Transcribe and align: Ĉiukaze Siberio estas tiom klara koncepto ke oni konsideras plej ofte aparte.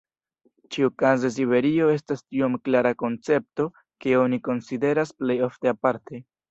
Ĉiukaze 0.75 1.31
Siberio 1.35 1.91
estas 1.97 2.23
tiom 2.25 2.57
klara 2.69 2.95
koncepto 3.05 3.69
ke 4.07 4.19
oni 4.25 4.45
konsideras 4.51 5.19
plej 5.23 5.43
ofte 5.53 5.77
aparte. 5.79 6.27